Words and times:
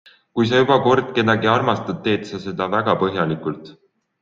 Kui 0.37 0.47
sa 0.51 0.61
juba 0.61 0.77
kord 0.87 1.11
kedagi 1.17 1.51
armastad, 1.57 2.01
teed 2.09 2.25
sa 2.31 2.41
seda 2.47 2.71
väga 2.77 2.99
põhjalikult. 3.05 3.73